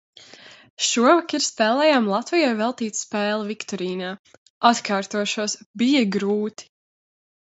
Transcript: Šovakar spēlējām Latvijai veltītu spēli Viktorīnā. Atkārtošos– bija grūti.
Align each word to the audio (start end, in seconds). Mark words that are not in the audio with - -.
Šovakar 0.85 1.43
spēlējām 1.47 2.07
Latvijai 2.13 2.55
veltītu 2.61 3.01
spēli 3.01 3.45
Viktorīnā. 3.51 4.09
Atkārtošos– 4.69 5.55
bija 5.83 6.01
grūti. 6.17 6.69